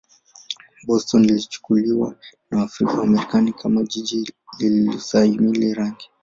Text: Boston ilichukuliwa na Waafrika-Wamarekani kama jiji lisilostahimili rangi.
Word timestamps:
Boston 0.85 1.25
ilichukuliwa 1.25 2.15
na 2.51 2.57
Waafrika-Wamarekani 2.57 3.53
kama 3.53 3.83
jiji 3.83 4.33
lisilostahimili 4.59 5.73
rangi. 5.73 6.09